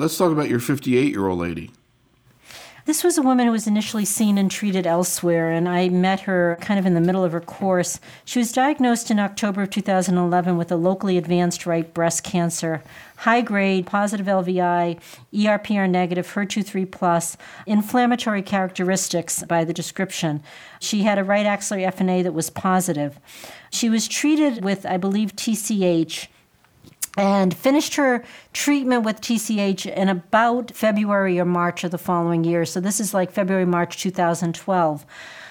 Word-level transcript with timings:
Let's 0.00 0.16
talk 0.16 0.32
about 0.32 0.48
your 0.48 0.60
58 0.60 1.12
year 1.12 1.28
old 1.28 1.40
lady. 1.40 1.72
This 2.86 3.04
was 3.04 3.18
a 3.18 3.22
woman 3.22 3.44
who 3.44 3.52
was 3.52 3.66
initially 3.66 4.06
seen 4.06 4.38
and 4.38 4.50
treated 4.50 4.86
elsewhere, 4.86 5.50
and 5.50 5.68
I 5.68 5.90
met 5.90 6.20
her 6.20 6.56
kind 6.62 6.80
of 6.80 6.86
in 6.86 6.94
the 6.94 7.02
middle 7.02 7.22
of 7.22 7.32
her 7.32 7.40
course. 7.42 8.00
She 8.24 8.38
was 8.38 8.50
diagnosed 8.50 9.10
in 9.10 9.18
October 9.18 9.60
of 9.60 9.68
2011 9.68 10.56
with 10.56 10.72
a 10.72 10.76
locally 10.76 11.18
advanced 11.18 11.66
right 11.66 11.92
breast 11.92 12.24
cancer, 12.24 12.82
high 13.18 13.42
grade, 13.42 13.84
positive 13.84 14.24
LVI, 14.24 14.98
ERPR 15.34 15.90
negative, 15.90 16.26
HER2 16.26 16.64
3 16.64 16.86
plus, 16.86 17.36
inflammatory 17.66 18.40
characteristics 18.40 19.42
by 19.42 19.64
the 19.64 19.74
description. 19.74 20.42
She 20.80 21.02
had 21.02 21.18
a 21.18 21.24
right 21.24 21.44
axillary 21.44 21.84
FNA 21.84 22.22
that 22.22 22.32
was 22.32 22.48
positive. 22.48 23.20
She 23.70 23.90
was 23.90 24.08
treated 24.08 24.64
with, 24.64 24.86
I 24.86 24.96
believe, 24.96 25.36
TCH 25.36 26.28
and 27.16 27.56
finished 27.56 27.96
her 27.96 28.24
treatment 28.52 29.04
with 29.04 29.20
TCH 29.20 29.86
in 29.86 30.08
about 30.08 30.70
February 30.72 31.38
or 31.40 31.44
March 31.44 31.84
of 31.84 31.90
the 31.90 31.98
following 31.98 32.44
year. 32.44 32.64
So 32.64 32.80
this 32.80 33.00
is 33.00 33.12
like 33.12 33.32
February, 33.32 33.66
March 33.66 33.96
2012. 33.96 35.04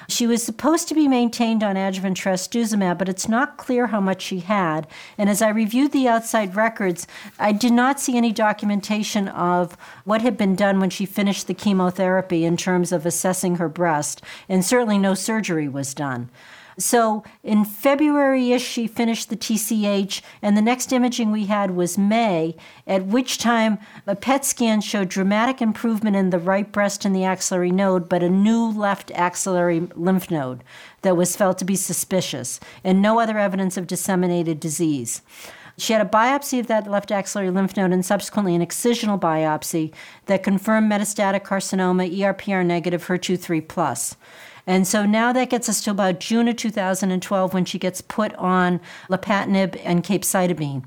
She 0.10 0.26
was 0.26 0.42
supposed 0.42 0.88
to 0.88 0.96
be 0.96 1.08
maintained 1.08 1.62
on 1.62 1.78
adjuvant 1.78 2.18
trastuzumab, 2.18 2.98
but 2.98 3.10
it's 3.10 3.30
not 3.30 3.58
clear 3.58 3.88
how 3.88 4.00
much 4.00 4.24
she 4.24 4.40
had. 4.40 4.88
And 5.20 5.30
as 5.30 5.40
I 5.40 5.50
reviewed 5.50 5.92
the 5.92 6.08
outside 6.08 6.56
records, 6.56 7.06
I 7.38 7.52
did 7.52 7.74
not 7.74 8.00
see 8.00 8.18
any 8.18 8.32
documentation 8.32 9.28
of 9.28 9.78
what 10.06 10.24
had 10.24 10.36
been 10.36 10.56
done 10.56 10.80
when 10.80 10.90
she 10.90 11.06
finished 11.06 11.46
the 11.46 11.54
chemotherapy 11.54 12.44
in 12.44 12.58
terms 12.58 12.92
of 12.92 13.06
assessing 13.06 13.58
her 13.58 13.70
breast, 13.70 14.24
and 14.48 14.66
certainly 14.66 14.98
no 14.98 15.14
surgery 15.14 15.70
was 15.70 15.94
done. 15.94 16.32
So 16.80 17.24
in 17.44 17.66
February 17.66 18.54
ish, 18.54 18.66
she 18.66 18.88
finished 18.88 19.30
the 19.30 19.36
TCH, 19.36 20.22
and 20.42 20.56
the 20.56 20.62
next 20.62 20.94
imaging 20.94 21.30
we 21.30 21.48
had 21.48 21.72
was 21.72 21.98
May, 21.98 22.56
at 22.88 23.06
which 23.06 23.38
time 23.38 23.80
a 24.08 24.16
PET 24.16 24.46
scan 24.46 24.80
showed 24.80 25.10
dramatic 25.10 25.62
improvement 25.62 26.16
in 26.16 26.30
the 26.30 26.40
right 26.40 26.72
breast 26.72 27.04
and 27.04 27.14
the 27.14 27.26
axillary 27.26 27.72
node, 27.72 28.08
but 28.08 28.24
a 28.24 28.30
new 28.30 28.66
left 28.72 29.12
axillary 29.12 29.82
lymph 29.94 30.32
node 30.32 30.64
that 31.02 31.18
was 31.18 31.36
felt 31.36 31.58
to 31.58 31.66
be 31.66 31.76
suspicious, 31.76 32.62
and 32.82 33.02
no 33.02 33.20
other 33.20 33.38
evidence 33.38 33.76
of 33.76 33.86
disseminated 33.86 34.62
disease. 34.62 35.22
She 35.78 35.94
had 35.94 36.02
a 36.06 36.10
biopsy 36.10 36.60
of 36.60 36.68
that 36.68 36.90
left 36.90 37.12
axillary 37.12 37.52
lymph 37.52 37.76
node 37.76 37.92
and 37.92 38.06
subsequently 38.06 38.56
an 38.56 38.66
excisional 38.66 39.20
biopsy 39.20 39.94
that 40.28 40.44
confirmed 40.44 40.92
metastatic 40.92 41.44
carcinoma, 41.44 42.10
ERPR 42.10 42.66
negative, 42.66 43.06
HER2 43.06 43.40
3 43.40 43.62
plus. 43.62 44.16
And 44.70 44.88
so 44.88 45.04
now 45.04 45.34
that 45.34 45.50
gets 45.50 45.68
us 45.68 45.82
to 45.82 45.90
about 45.90 46.20
June 46.20 46.48
of 46.48 46.56
2012 46.56 47.56
when 47.56 47.66
she 47.66 47.80
gets 47.80 48.02
put 48.02 48.36
on 48.36 48.80
lapatinib 49.10 49.82
and 49.84 50.04
capecitabine. 50.04 50.84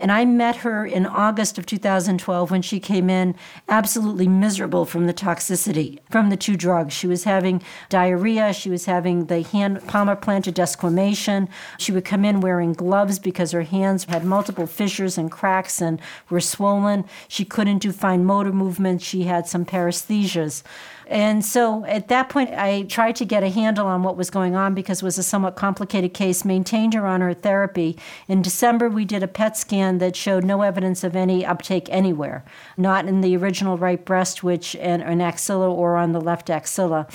And 0.00 0.10
I 0.10 0.24
met 0.24 0.56
her 0.56 0.86
in 0.86 1.04
August 1.04 1.58
of 1.58 1.66
2012 1.66 2.50
when 2.50 2.62
she 2.62 2.80
came 2.80 3.10
in 3.10 3.34
absolutely 3.68 4.26
miserable 4.26 4.86
from 4.86 5.06
the 5.06 5.12
toxicity 5.12 5.98
from 6.10 6.30
the 6.30 6.38
two 6.38 6.56
drugs. 6.56 6.94
She 6.94 7.06
was 7.06 7.24
having 7.24 7.62
diarrhea, 7.90 8.54
she 8.54 8.70
was 8.70 8.86
having 8.86 9.26
the 9.26 9.42
hand 9.42 9.86
palmar-plantar 9.86 10.54
desquamation. 10.54 11.48
She 11.78 11.92
would 11.92 12.06
come 12.06 12.24
in 12.24 12.40
wearing 12.40 12.72
gloves 12.72 13.18
because 13.18 13.52
her 13.52 13.62
hands 13.62 14.04
had 14.04 14.24
multiple 14.24 14.66
fissures 14.66 15.18
and 15.18 15.30
cracks 15.30 15.82
and 15.82 16.00
were 16.30 16.40
swollen. 16.40 17.04
She 17.28 17.44
couldn't 17.44 17.78
do 17.78 17.92
fine 17.92 18.24
motor 18.24 18.52
movements. 18.52 19.04
She 19.04 19.24
had 19.24 19.46
some 19.46 19.66
paresthesias. 19.66 20.62
And 21.10 21.44
so 21.44 21.84
at 21.86 22.06
that 22.06 22.28
point, 22.28 22.50
I 22.50 22.82
tried 22.82 23.16
to 23.16 23.24
get 23.24 23.42
a 23.42 23.48
handle 23.48 23.88
on 23.88 24.04
what 24.04 24.16
was 24.16 24.30
going 24.30 24.54
on 24.54 24.74
because 24.74 25.02
it 25.02 25.04
was 25.04 25.18
a 25.18 25.24
somewhat 25.24 25.56
complicated 25.56 26.14
case, 26.14 26.44
maintained 26.44 26.94
her 26.94 27.04
on 27.04 27.20
her 27.20 27.34
therapy. 27.34 27.98
In 28.28 28.42
December, 28.42 28.88
we 28.88 29.04
did 29.04 29.24
a 29.24 29.28
PET 29.28 29.56
scan 29.56 29.89
that 29.98 30.16
showed 30.16 30.44
no 30.44 30.62
evidence 30.62 31.04
of 31.04 31.16
any 31.16 31.44
uptake 31.44 31.88
anywhere, 31.90 32.44
not 32.76 33.06
in 33.06 33.20
the 33.20 33.36
original 33.36 33.76
right 33.76 34.04
breast, 34.04 34.42
which 34.42 34.76
and 34.76 35.02
an 35.02 35.20
axilla 35.20 35.70
or 35.70 35.96
on 35.96 36.12
the 36.12 36.20
left 36.20 36.50
axilla. 36.50 37.06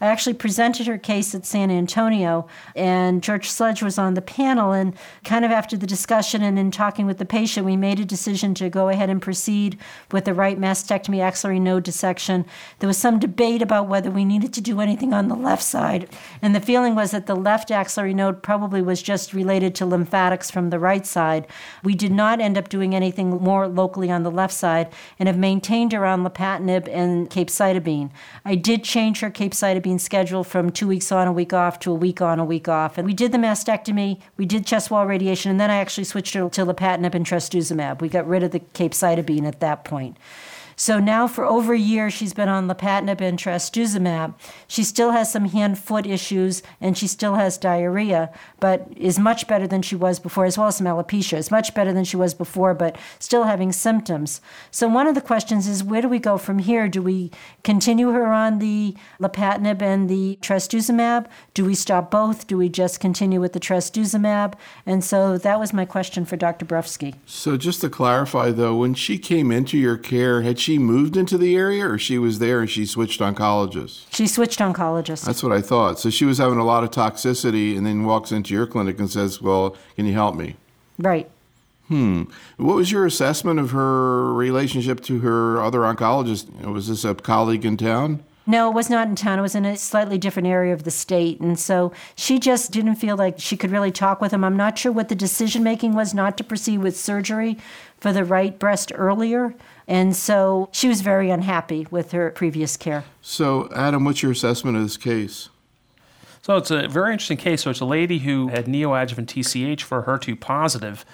I 0.00 0.06
actually 0.06 0.34
presented 0.34 0.86
her 0.86 0.98
case 0.98 1.34
at 1.34 1.46
San 1.46 1.70
Antonio, 1.70 2.46
and 2.76 3.22
George 3.22 3.48
Sledge 3.48 3.82
was 3.82 3.96
on 3.96 4.14
the 4.14 4.20
panel. 4.20 4.72
And 4.72 4.94
kind 5.24 5.44
of 5.44 5.50
after 5.50 5.76
the 5.76 5.86
discussion 5.86 6.42
and 6.42 6.58
in 6.58 6.70
talking 6.70 7.06
with 7.06 7.18
the 7.18 7.24
patient, 7.24 7.64
we 7.64 7.76
made 7.76 8.00
a 8.00 8.04
decision 8.04 8.54
to 8.54 8.68
go 8.68 8.88
ahead 8.88 9.08
and 9.08 9.22
proceed 9.22 9.78
with 10.12 10.24
the 10.24 10.34
right 10.34 10.58
mastectomy 10.58 11.20
axillary 11.20 11.60
node 11.60 11.84
dissection. 11.84 12.44
There 12.80 12.86
was 12.86 12.98
some 12.98 13.18
debate 13.18 13.62
about 13.62 13.88
whether 13.88 14.10
we 14.10 14.24
needed 14.24 14.52
to 14.54 14.60
do 14.60 14.80
anything 14.80 15.14
on 15.14 15.28
the 15.28 15.34
left 15.34 15.62
side, 15.62 16.08
and 16.42 16.54
the 16.54 16.60
feeling 16.60 16.94
was 16.94 17.12
that 17.12 17.26
the 17.26 17.36
left 17.36 17.70
axillary 17.70 18.14
node 18.14 18.42
probably 18.42 18.82
was 18.82 19.02
just 19.02 19.32
related 19.32 19.74
to 19.76 19.86
lymphatics 19.86 20.50
from 20.50 20.70
the 20.70 20.78
right 20.78 21.06
side. 21.06 21.46
We 21.82 21.94
did 21.94 22.12
not 22.12 22.23
end 22.32 22.58
up 22.58 22.68
doing 22.68 22.94
anything 22.94 23.30
more 23.30 23.68
locally 23.68 24.10
on 24.10 24.22
the 24.22 24.30
left 24.30 24.54
side 24.54 24.92
and 25.18 25.28
have 25.28 25.38
maintained 25.38 25.94
around 25.94 26.24
lapatinib 26.24 26.88
and 26.88 27.30
Cape 27.30 27.48
capecitabine. 27.48 28.10
I 28.44 28.54
did 28.54 28.84
change 28.84 29.20
her 29.20 29.30
Cape 29.30 29.52
capecitabine 29.52 30.00
schedule 30.00 30.44
from 30.44 30.70
two 30.70 30.88
weeks 30.88 31.12
on, 31.12 31.28
a 31.28 31.32
week 31.32 31.52
off 31.52 31.78
to 31.80 31.90
a 31.90 31.94
week 31.94 32.20
on, 32.20 32.38
a 32.38 32.44
week 32.44 32.68
off. 32.68 32.98
And 32.98 33.06
we 33.06 33.14
did 33.14 33.32
the 33.32 33.38
mastectomy, 33.38 34.20
we 34.36 34.46
did 34.46 34.66
chest 34.66 34.90
wall 34.90 35.06
radiation, 35.06 35.50
and 35.50 35.60
then 35.60 35.70
I 35.70 35.76
actually 35.76 36.04
switched 36.04 36.34
her 36.34 36.48
to 36.48 36.66
lapatinib 36.66 37.14
and 37.14 37.26
trastuzumab. 37.26 38.00
We 38.00 38.08
got 38.08 38.26
rid 38.26 38.42
of 38.42 38.50
the 38.50 38.60
Cape 38.60 38.92
capecitabine 38.92 39.46
at 39.46 39.60
that 39.60 39.84
point. 39.84 40.16
So 40.76 40.98
now 40.98 41.26
for 41.26 41.44
over 41.44 41.74
a 41.74 41.78
year, 41.78 42.10
she's 42.10 42.34
been 42.34 42.48
on 42.48 42.68
lapatinib 42.68 43.20
and 43.20 43.38
trastuzumab. 43.38 44.34
She 44.66 44.84
still 44.84 45.12
has 45.12 45.30
some 45.30 45.46
hand-foot 45.46 46.06
issues 46.06 46.62
and 46.80 46.96
she 46.96 47.06
still 47.06 47.34
has 47.34 47.58
diarrhea, 47.58 48.32
but 48.60 48.88
is 48.96 49.18
much 49.18 49.46
better 49.46 49.66
than 49.66 49.82
she 49.82 49.96
was 49.96 50.18
before, 50.18 50.44
as 50.44 50.58
well 50.58 50.68
as 50.68 50.76
some 50.76 50.86
alopecia. 50.86 51.38
Is 51.38 51.50
much 51.50 51.74
better 51.74 51.92
than 51.92 52.04
she 52.04 52.16
was 52.16 52.34
before, 52.34 52.74
but 52.74 52.96
still 53.18 53.44
having 53.44 53.72
symptoms. 53.72 54.40
So 54.70 54.88
one 54.88 55.06
of 55.06 55.14
the 55.14 55.20
questions 55.20 55.66
is, 55.68 55.84
where 55.84 56.02
do 56.02 56.08
we 56.08 56.18
go 56.18 56.38
from 56.38 56.58
here? 56.58 56.88
Do 56.88 57.02
we 57.02 57.30
continue 57.62 58.10
her 58.10 58.26
on 58.26 58.58
the 58.58 58.96
lapatinib 59.20 59.82
and 59.82 60.08
the 60.08 60.38
trastuzumab? 60.42 61.26
Do 61.54 61.64
we 61.64 61.74
stop 61.74 62.10
both? 62.10 62.46
Do 62.46 62.56
we 62.56 62.68
just 62.68 63.00
continue 63.00 63.40
with 63.40 63.52
the 63.52 63.60
trastuzumab? 63.60 64.54
And 64.86 65.04
so 65.04 65.38
that 65.38 65.60
was 65.60 65.72
my 65.72 65.84
question 65.84 66.24
for 66.24 66.36
Dr. 66.36 66.64
Brufsky. 66.64 67.14
So 67.26 67.56
just 67.56 67.80
to 67.82 67.88
clarify, 67.88 68.50
though, 68.50 68.76
when 68.76 68.94
she 68.94 69.18
came 69.18 69.50
into 69.50 69.78
your 69.78 69.96
care, 69.96 70.42
had 70.42 70.58
she 70.64 70.78
moved 70.78 71.16
into 71.16 71.36
the 71.36 71.54
area 71.56 71.86
or 71.86 71.98
she 71.98 72.18
was 72.18 72.38
there 72.38 72.60
and 72.60 72.70
she 72.70 72.86
switched 72.86 73.20
oncologists? 73.20 74.06
She 74.10 74.26
switched 74.26 74.60
oncologists. 74.60 75.26
That's 75.26 75.42
what 75.42 75.52
I 75.52 75.60
thought. 75.60 75.98
So 75.98 76.08
she 76.08 76.24
was 76.24 76.38
having 76.38 76.58
a 76.58 76.64
lot 76.64 76.82
of 76.82 76.90
toxicity 76.90 77.76
and 77.76 77.84
then 77.86 78.04
walks 78.04 78.32
into 78.32 78.54
your 78.54 78.66
clinic 78.66 78.98
and 78.98 79.10
says, 79.10 79.42
Well, 79.42 79.76
can 79.94 80.06
you 80.06 80.14
help 80.14 80.36
me? 80.36 80.56
Right. 80.98 81.30
Hmm. 81.88 82.22
What 82.56 82.76
was 82.76 82.90
your 82.90 83.04
assessment 83.04 83.60
of 83.60 83.72
her 83.72 84.32
relationship 84.32 85.02
to 85.02 85.18
her 85.20 85.60
other 85.60 85.80
oncologist? 85.80 86.50
Was 86.64 86.88
this 86.88 87.04
a 87.04 87.14
colleague 87.14 87.66
in 87.66 87.76
town? 87.76 88.24
No, 88.46 88.68
it 88.70 88.74
was 88.74 88.90
not 88.90 89.08
in 89.08 89.16
town. 89.16 89.38
It 89.38 89.42
was 89.42 89.54
in 89.54 89.64
a 89.64 89.76
slightly 89.76 90.18
different 90.18 90.48
area 90.48 90.74
of 90.74 90.84
the 90.84 90.90
state. 90.90 91.40
And 91.40 91.58
so 91.58 91.92
she 92.14 92.38
just 92.38 92.72
didn't 92.72 92.96
feel 92.96 93.16
like 93.16 93.38
she 93.38 93.56
could 93.56 93.70
really 93.70 93.90
talk 93.90 94.20
with 94.20 94.32
him. 94.32 94.44
I'm 94.44 94.56
not 94.56 94.78
sure 94.78 94.92
what 94.92 95.08
the 95.08 95.14
decision 95.14 95.62
making 95.62 95.94
was 95.94 96.12
not 96.12 96.36
to 96.38 96.44
proceed 96.44 96.78
with 96.78 96.96
surgery 96.96 97.56
for 97.98 98.12
the 98.12 98.24
right 98.24 98.58
breast 98.58 98.92
earlier. 98.94 99.54
And 99.88 100.14
so 100.14 100.68
she 100.72 100.88
was 100.88 101.00
very 101.00 101.30
unhappy 101.30 101.86
with 101.90 102.12
her 102.12 102.30
previous 102.30 102.76
care. 102.76 103.04
So, 103.22 103.70
Adam, 103.74 104.04
what's 104.04 104.22
your 104.22 104.32
assessment 104.32 104.76
of 104.76 104.82
this 104.82 104.98
case? 104.98 105.48
So, 106.42 106.58
it's 106.58 106.70
a 106.70 106.86
very 106.88 107.12
interesting 107.12 107.38
case. 107.38 107.62
So, 107.62 107.70
it's 107.70 107.80
a 107.80 107.86
lady 107.86 108.18
who 108.18 108.48
had 108.48 108.66
neoadjuvant 108.66 109.26
TCH 109.26 109.80
for 109.80 110.02
HER2 110.02 110.38
positive 110.38 111.06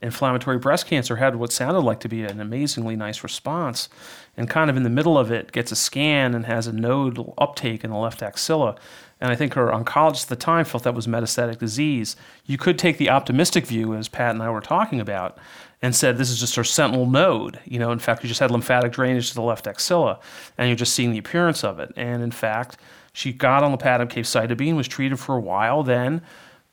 inflammatory 0.00 0.58
breast 0.58 0.86
cancer, 0.86 1.16
had 1.16 1.36
what 1.36 1.52
sounded 1.52 1.80
like 1.80 2.00
to 2.00 2.08
be 2.08 2.22
an 2.22 2.40
amazingly 2.40 2.94
nice 2.94 3.22
response, 3.22 3.88
and 4.36 4.48
kind 4.48 4.70
of 4.70 4.76
in 4.76 4.84
the 4.84 4.90
middle 4.90 5.18
of 5.18 5.32
it 5.32 5.50
gets 5.52 5.72
a 5.72 5.76
scan 5.76 6.34
and 6.34 6.46
has 6.46 6.66
a 6.66 6.72
node 6.72 7.18
uptake 7.36 7.82
in 7.82 7.90
the 7.90 7.96
left 7.96 8.22
axilla. 8.22 8.76
And 9.20 9.32
I 9.32 9.34
think 9.34 9.54
her 9.54 9.72
oncologist 9.72 10.24
at 10.24 10.28
the 10.28 10.36
time 10.36 10.64
felt 10.64 10.84
that 10.84 10.94
was 10.94 11.08
metastatic 11.08 11.58
disease. 11.58 12.14
You 12.46 12.56
could 12.56 12.78
take 12.78 12.98
the 12.98 13.10
optimistic 13.10 13.66
view, 13.66 13.94
as 13.94 14.08
Pat 14.08 14.34
and 14.34 14.42
I 14.42 14.50
were 14.50 14.60
talking 14.60 15.00
about, 15.00 15.38
and 15.82 15.94
said 15.94 16.16
this 16.16 16.30
is 16.30 16.38
just 16.38 16.54
her 16.54 16.64
sentinel 16.64 17.06
node. 17.06 17.58
You 17.64 17.80
know, 17.80 17.90
in 17.90 17.98
fact, 17.98 18.22
you 18.22 18.28
just 18.28 18.40
had 18.40 18.52
lymphatic 18.52 18.92
drainage 18.92 19.30
to 19.30 19.34
the 19.34 19.42
left 19.42 19.66
axilla, 19.66 20.20
and 20.56 20.68
you're 20.68 20.76
just 20.76 20.94
seeing 20.94 21.10
the 21.10 21.18
appearance 21.18 21.64
of 21.64 21.80
it. 21.80 21.92
And 21.96 22.22
in 22.22 22.30
fact, 22.30 22.76
she 23.12 23.32
got 23.32 23.64
on 23.64 23.76
lapatinib 23.76 24.10
capecitabine, 24.10 24.76
was 24.76 24.86
treated 24.86 25.18
for 25.18 25.34
a 25.34 25.40
while, 25.40 25.82
then 25.82 26.22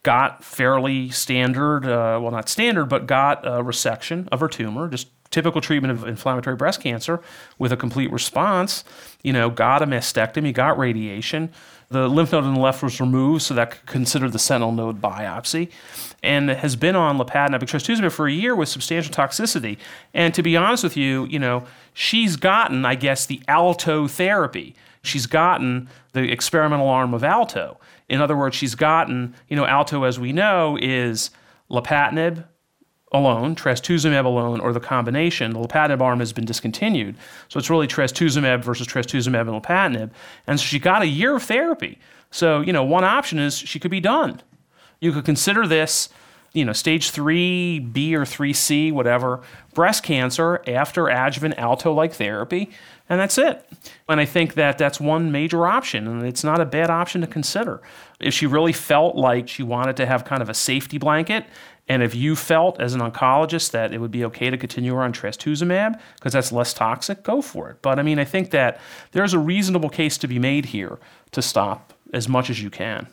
got 0.06 0.44
fairly 0.44 1.10
standard, 1.10 1.86
uh, 1.86 2.20
well, 2.22 2.32
not 2.32 2.48
standard, 2.48 2.86
but 2.86 3.08
got 3.08 3.46
a 3.46 3.64
resection 3.64 4.30
of 4.32 4.40
her 4.40 4.48
tumor, 4.48 4.88
just 4.88 5.08
typical 5.36 5.60
treatment 5.60 5.92
of 5.92 6.08
inflammatory 6.08 6.56
breast 6.56 6.80
cancer 6.80 7.20
with 7.60 7.74
a 7.74 7.78
complete 7.78 8.10
response. 8.10 8.86
You 9.22 9.34
know, 9.34 9.50
got 9.50 9.82
a 9.82 9.86
mastectomy, 9.86 10.54
got 10.54 10.78
radiation. 10.78 11.52
The 11.90 12.08
lymph 12.08 12.32
node 12.32 12.46
on 12.46 12.54
the 12.54 12.60
left 12.62 12.82
was 12.82 13.02
removed, 13.02 13.42
so 13.42 13.54
that 13.54 13.72
could 13.72 13.86
consider 13.86 14.30
the 14.30 14.40
sentinel 14.40 14.72
node 14.72 15.02
biopsy 15.02 15.72
and 16.24 16.50
has 16.50 16.78
been 16.78 16.96
on 16.96 17.18
lapatinib 17.18 17.60
and 17.60 17.68
trastuzumab 17.68 18.14
for 18.14 18.28
a 18.28 18.32
year 18.32 18.56
with 18.56 18.70
substantial 18.70 19.14
toxicity. 19.14 19.78
And 20.14 20.34
to 20.34 20.42
be 20.42 20.56
honest 20.56 20.84
with 20.86 20.96
you, 20.96 21.26
you 21.26 21.38
know, 21.38 21.66
she's 21.94 22.38
gotten, 22.38 22.86
I 22.86 22.96
guess, 22.96 23.26
the 23.26 23.42
ALTTO 23.50 24.10
therapy. 24.10 24.74
She's 25.04 25.28
gotten 25.28 25.90
the 26.14 26.32
experimental 26.32 26.88
arm 26.88 27.14
of 27.14 27.24
ALTTO. 27.24 27.76
In 28.08 28.22
other 28.22 28.38
words, 28.38 28.56
she's 28.56 28.74
gotten, 28.74 29.36
you 29.50 29.58
know, 29.58 29.66
ALTTO, 29.66 30.08
as 30.08 30.18
we 30.18 30.32
know, 30.32 30.78
is 30.82 31.30
lapatinib, 31.70 32.46
alone, 33.18 33.56
trastuzumab 33.56 34.26
alone, 34.26 34.60
or 34.60 34.74
the 34.74 34.80
combination. 34.80 35.54
The 35.54 35.60
lapatinib 35.60 36.02
arm 36.02 36.20
has 36.20 36.34
been 36.34 36.46
discontinued. 36.46 37.16
So 37.48 37.58
it's 37.58 37.70
really 37.70 37.88
trastuzumab 37.88 38.64
versus 38.64 38.88
trastuzumab 38.88 39.42
and 39.42 39.64
lapatinib. 39.64 40.12
And 40.48 40.60
so 40.60 40.66
she 40.66 40.80
got 40.80 41.02
a 41.02 41.08
year 41.08 41.36
of 41.36 41.44
therapy. 41.44 42.00
So, 42.32 42.62
you 42.62 42.74
know, 42.74 42.84
one 42.84 43.04
option 43.04 43.40
is 43.40 43.58
she 43.58 43.80
could 43.80 43.92
be 43.92 44.02
done. 44.02 44.42
You 45.00 45.12
could 45.12 45.26
consider 45.26 45.68
this, 45.68 46.10
you 46.54 46.66
know, 46.66 46.74
stage 46.74 47.12
3B 47.12 48.14
or 48.14 48.22
3C, 48.22 48.92
whatever, 48.92 49.42
breast 49.74 50.04
cancer 50.04 50.64
after 50.68 51.10
adjuvant 51.10 51.58
ALTTO 51.58 51.94
like 51.94 52.14
therapy, 52.14 52.72
and 53.10 53.20
that's 53.20 53.38
it. 53.38 53.68
And 54.08 54.20
I 54.20 54.26
think 54.26 54.54
that 54.54 54.78
that's 54.78 55.00
one 55.00 55.32
major 55.32 55.68
option, 55.68 56.08
and 56.08 56.26
it's 56.26 56.44
not 56.44 56.62
a 56.62 56.66
bad 56.66 56.90
option 56.90 57.22
to 57.22 57.28
consider. 57.28 57.82
If 58.20 58.34
she 58.34 58.48
really 58.48 58.74
felt 58.74 59.16
like 59.16 59.50
she 59.50 59.64
wanted 59.64 59.98
to 59.98 60.06
have 60.06 60.24
kind 60.24 60.42
of 60.42 60.50
a 60.50 60.54
safety 60.54 60.98
blanket, 60.98 61.46
and 61.88 62.02
if 62.02 62.16
you 62.16 62.36
felt 62.36 62.80
as 62.80 62.94
an 62.94 63.02
oncologist 63.02 63.72
that 63.72 63.94
it 63.94 64.00
would 64.00 64.12
be 64.12 64.26
okay 64.26 64.50
to 64.50 64.58
continue 64.58 64.96
on 64.96 65.14
trastuzumab 65.14 66.00
because 66.16 66.34
that's 66.34 66.52
less 66.52 66.74
toxic, 66.74 67.24
go 67.24 67.42
for 67.42 67.70
it. 67.70 67.82
But 67.82 68.00
I 68.00 68.04
mean, 68.04 68.20
I 68.20 68.26
think 68.26 68.52
that 68.52 68.80
there's 69.12 69.34
a 69.34 69.40
reasonable 69.40 69.90
case 69.90 70.18
to 70.20 70.28
be 70.28 70.40
made 70.40 70.66
here 70.66 70.98
to 71.32 71.42
stop 71.42 71.94
as 72.14 72.28
much 72.28 72.50
as 72.50 72.62
you 72.62 72.70
can. 72.70 73.08